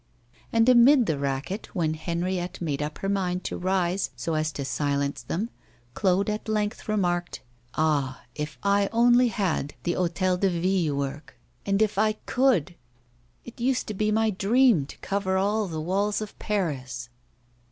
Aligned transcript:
And 0.51 0.67
amid 0.67 1.05
the 1.05 1.19
racket, 1.19 1.75
when 1.75 1.93
Henriette 1.93 2.59
made 2.59 2.81
up 2.81 2.97
her 2.97 3.07
mind 3.07 3.43
to 3.43 3.55
rise 3.55 4.09
so 4.15 4.33
as 4.33 4.51
to 4.53 4.65
silence 4.65 5.21
them, 5.21 5.51
Claude 5.93 6.27
at 6.27 6.49
length 6.49 6.89
remarked: 6.89 7.41
'Ah! 7.75 8.23
if 8.33 8.57
I 8.63 8.89
only 8.91 9.27
had 9.27 9.75
the 9.83 9.93
Hôtel 9.93 10.39
de 10.39 10.49
Ville 10.49 10.95
work, 10.95 11.37
and 11.67 11.83
if 11.83 11.99
I 11.99 12.13
could! 12.25 12.73
It 13.45 13.61
used 13.61 13.85
to 13.89 13.93
be 13.93 14.11
my 14.11 14.31
dream 14.31 14.87
to 14.87 14.97
cover 15.01 15.37
all 15.37 15.67
the 15.67 15.79
walls 15.79 16.19
of 16.19 16.39
Paris! 16.39 17.09